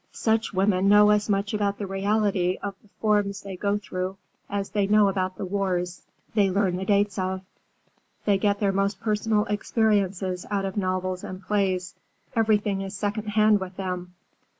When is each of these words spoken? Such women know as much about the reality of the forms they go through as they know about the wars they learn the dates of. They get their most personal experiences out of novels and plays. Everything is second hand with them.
Such 0.13 0.51
women 0.51 0.89
know 0.89 1.11
as 1.11 1.29
much 1.29 1.53
about 1.53 1.77
the 1.77 1.85
reality 1.85 2.57
of 2.63 2.73
the 2.81 2.89
forms 2.99 3.41
they 3.43 3.55
go 3.55 3.77
through 3.77 4.17
as 4.49 4.71
they 4.71 4.87
know 4.87 5.09
about 5.09 5.37
the 5.37 5.45
wars 5.45 6.01
they 6.33 6.49
learn 6.49 6.77
the 6.77 6.85
dates 6.85 7.19
of. 7.19 7.41
They 8.25 8.39
get 8.39 8.59
their 8.59 8.71
most 8.73 8.99
personal 8.99 9.45
experiences 9.45 10.43
out 10.49 10.65
of 10.65 10.75
novels 10.75 11.23
and 11.23 11.43
plays. 11.43 11.93
Everything 12.35 12.81
is 12.81 12.97
second 12.97 13.27
hand 13.27 13.59
with 13.59 13.77
them. 13.77 14.15